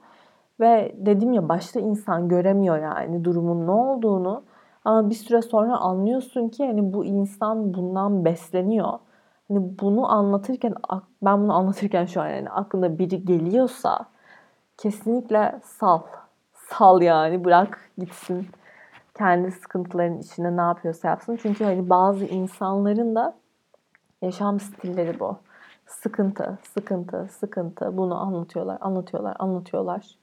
Ve 0.60 0.96
dedim 0.98 1.34
ya 1.34 1.50
başta 1.50 1.80
insan 1.80 2.30
göremiyor 2.30 2.78
yani 2.78 3.24
durumun 3.24 3.68
ne 3.68 3.72
olduğunu. 3.72 4.44
Ama 4.86 5.10
bir 5.10 5.16
süre 5.16 5.42
sonra 5.42 5.78
anlıyorsun 5.78 6.50
ki 6.50 6.66
hani 6.66 6.94
bu 6.94 7.06
insan 7.06 7.74
bundan 7.74 8.26
besleniyor. 8.26 9.00
Hani 9.48 9.80
bunu 9.80 10.12
anlatırken 10.12 10.74
ben 11.22 11.44
bunu 11.44 11.54
anlatırken 11.54 12.06
şu 12.06 12.22
an 12.22 12.28
yani 12.28 12.50
aklında 12.50 12.98
biri 12.98 13.26
geliyorsa 13.26 14.06
kesinlikle 14.82 15.60
sal. 15.64 16.02
Sal 16.54 17.02
yani 17.02 17.46
bırak 17.46 17.90
gitsin. 17.98 18.48
Kendi 19.18 19.52
sıkıntıların 19.52 20.20
içinde 20.20 20.58
ne 20.58 20.62
yapıyorsa 20.62 21.08
yapsın. 21.08 21.40
Çünkü 21.42 21.64
hani 21.64 21.90
bazı 21.90 22.26
insanların 22.26 23.16
da 23.16 23.36
yaşam 24.22 24.60
stilleri 24.60 25.20
bu. 25.20 25.38
Sıkıntı, 25.88 26.58
sıkıntı, 26.74 27.28
sıkıntı. 27.32 27.98
Bunu 27.98 28.22
anlatıyorlar, 28.22 28.78
anlatıyorlar, 28.82 29.36
anlatıyorlar. 29.40 30.16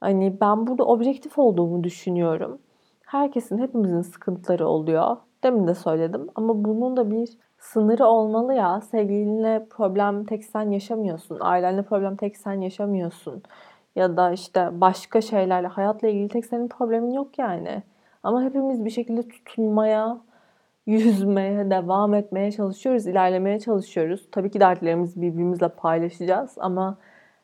Hani 0.00 0.40
ben 0.40 0.66
burada 0.66 0.84
objektif 0.84 1.38
olduğumu 1.38 1.84
düşünüyorum. 1.84 2.58
Herkesin, 3.04 3.58
hepimizin 3.58 4.02
sıkıntıları 4.02 4.68
oluyor. 4.68 5.16
Demin 5.44 5.66
de 5.66 5.74
söyledim 5.74 6.28
ama 6.34 6.64
bunun 6.64 6.96
da 6.96 7.10
bir 7.10 7.28
sınırı 7.58 8.06
olmalı 8.06 8.54
ya. 8.54 8.80
Sevgilinle 8.80 9.66
problem 9.70 10.24
tek 10.24 10.44
sen 10.44 10.70
yaşamıyorsun. 10.70 11.38
Ailenle 11.40 11.82
problem 11.82 12.16
tek 12.16 12.36
sen 12.36 12.60
yaşamıyorsun. 12.60 13.42
Ya 13.96 14.16
da 14.16 14.32
işte 14.32 14.68
başka 14.72 15.20
şeylerle, 15.20 15.66
hayatla 15.66 16.08
ilgili 16.08 16.28
tek 16.28 16.46
senin 16.46 16.68
problemin 16.68 17.10
yok 17.10 17.38
yani. 17.38 17.82
Ama 18.22 18.42
hepimiz 18.42 18.84
bir 18.84 18.90
şekilde 18.90 19.28
tutunmaya, 19.28 20.18
yüzmeye, 20.86 21.70
devam 21.70 22.14
etmeye 22.14 22.52
çalışıyoruz, 22.52 23.06
ilerlemeye 23.06 23.60
çalışıyoruz. 23.60 24.28
Tabii 24.32 24.50
ki 24.50 24.60
dertlerimizi 24.60 25.22
birbirimizle 25.22 25.68
paylaşacağız 25.68 26.54
ama 26.58 26.98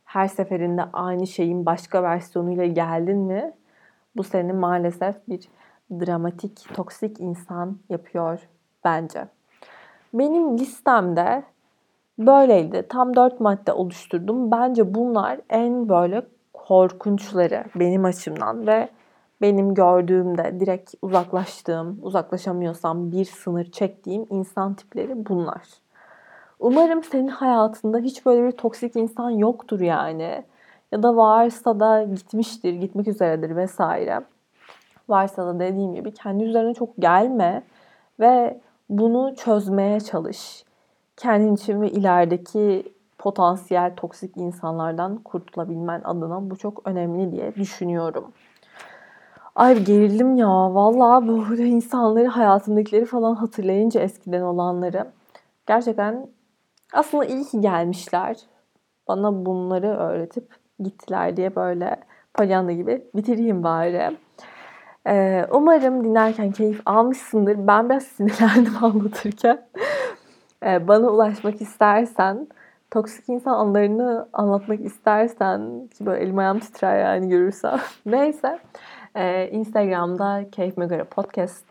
her 0.04 0.28
seferinde 0.28 0.84
aynı 0.92 1.26
şeyin 1.26 1.66
başka 1.66 2.02
versiyonuyla 2.02 2.66
geldin 2.66 3.18
mi 3.18 3.52
bu 4.16 4.22
seni 4.22 4.52
maalesef 4.52 5.28
bir 5.28 5.48
dramatik, 5.90 6.74
toksik 6.74 7.20
insan 7.20 7.78
yapıyor 7.88 8.48
bence. 8.84 9.24
Benim 10.14 10.58
listemde 10.58 11.42
böyleydi. 12.18 12.86
Tam 12.88 13.16
dört 13.16 13.40
madde 13.40 13.72
oluşturdum. 13.72 14.50
Bence 14.50 14.94
bunlar 14.94 15.40
en 15.50 15.88
böyle 15.88 16.22
korkunçları 16.52 17.64
benim 17.74 18.04
açımdan 18.04 18.66
ve 18.66 18.88
benim 19.42 19.74
gördüğümde 19.74 20.60
direkt 20.60 20.94
uzaklaştığım, 21.02 21.98
uzaklaşamıyorsam 22.02 23.12
bir 23.12 23.24
sınır 23.24 23.64
çektiğim 23.64 24.26
insan 24.30 24.74
tipleri 24.74 25.26
bunlar. 25.26 25.62
Umarım 26.60 27.02
senin 27.02 27.28
hayatında 27.28 27.98
hiç 27.98 28.26
böyle 28.26 28.46
bir 28.46 28.52
toksik 28.52 28.96
insan 28.96 29.30
yoktur 29.30 29.80
yani. 29.80 30.44
Ya 30.92 31.02
da 31.02 31.16
varsa 31.16 31.80
da 31.80 32.02
gitmiştir, 32.02 32.72
gitmek 32.72 33.08
üzeredir 33.08 33.56
vesaire. 33.56 34.20
Varsa 35.08 35.46
da 35.46 35.60
dediğim 35.60 35.94
gibi 35.94 36.14
kendi 36.14 36.44
üzerine 36.44 36.74
çok 36.74 36.96
gelme 36.98 37.62
ve 38.20 38.60
bunu 38.88 39.34
çözmeye 39.36 40.00
çalış. 40.00 40.64
Kendin 41.16 41.54
için 41.54 41.80
ve 41.80 41.90
ilerideki 41.90 42.92
potansiyel 43.18 43.96
toksik 43.96 44.36
insanlardan 44.36 45.16
kurtulabilmen 45.16 46.00
adına 46.04 46.50
bu 46.50 46.56
çok 46.56 46.82
önemli 46.88 47.32
diye 47.32 47.54
düşünüyorum. 47.54 48.32
Ay 49.54 49.84
gerildim 49.84 50.36
ya. 50.36 50.48
Vallahi 50.48 51.28
böyle 51.28 51.66
insanları 51.66 52.28
hayatımdakileri 52.28 53.04
falan 53.04 53.34
hatırlayınca 53.34 54.00
eskiden 54.00 54.42
olanları. 54.42 55.06
Gerçekten 55.66 56.26
aslında 56.92 57.24
iyi 57.24 57.44
ki 57.44 57.60
gelmişler. 57.60 58.36
Bana 59.08 59.46
bunları 59.46 59.86
öğretip 59.86 60.48
gittiler 60.80 61.36
diye 61.36 61.56
böyle 61.56 61.96
palyanda 62.34 62.72
gibi 62.72 63.04
bitireyim 63.14 63.62
bari. 63.62 64.16
Ee, 65.06 65.46
umarım 65.50 66.04
dinlerken 66.04 66.52
keyif 66.52 66.80
almışsındır. 66.86 67.66
Ben 67.66 67.88
biraz 67.88 68.02
sinirlendim 68.02 68.72
anlatırken. 68.84 69.62
Ee, 70.66 70.88
bana 70.88 71.08
ulaşmak 71.08 71.60
istersen, 71.60 72.48
toksik 72.90 73.28
insan 73.28 73.54
anlarını 73.54 74.28
anlatmak 74.32 74.80
istersen, 74.80 75.88
ki 75.98 76.06
böyle 76.06 76.24
elim 76.24 76.38
ayağım 76.38 76.58
titrer 76.58 76.98
yani 77.00 77.28
görürsem. 77.28 77.80
Neyse. 78.06 78.58
Ee, 79.16 79.48
Instagram'da 79.48 80.44
Keyfime 80.52 80.86
Göre 80.86 81.04
Podcast 81.04 81.64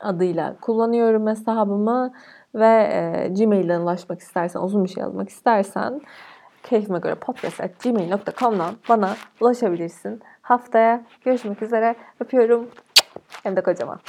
adıyla 0.00 0.56
kullanıyorum 0.60 1.26
hesabımı 1.26 2.12
ve 2.54 2.88
e, 2.92 3.28
Gmail'den 3.28 3.80
ulaşmak 3.80 4.20
istersen, 4.20 4.60
uzun 4.60 4.84
bir 4.84 4.88
şey 4.88 5.00
yazmak 5.00 5.28
istersen 5.28 6.00
keyfime 6.62 6.98
göre 6.98 7.14
podcast.gmail.com'dan 7.14 8.74
bana 8.88 9.16
ulaşabilirsin. 9.40 10.22
Haftaya 10.46 11.00
görüşmek 11.24 11.62
üzere. 11.62 11.94
Öpüyorum. 12.20 12.70
Hem 13.42 13.56
de 13.56 13.60
kocaman. 13.62 14.00